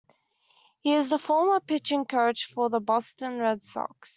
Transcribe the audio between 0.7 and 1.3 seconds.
He is the